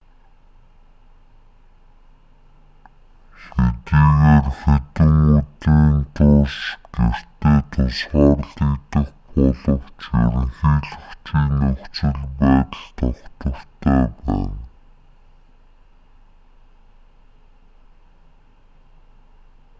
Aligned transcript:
хэдийгээр 3.41 4.45
хэдэн 4.59 5.13
өдрийн 5.37 5.97
турш 6.15 6.57
гэртээ 6.95 7.59
тусгаарлагдах 7.73 9.09
боловч 9.33 10.01
ерөнхийлөгчийн 10.21 11.49
нөхцөл 11.59 12.21
байдал 12.39 12.87
тогтвортой 12.99 14.05
байна 14.23 14.63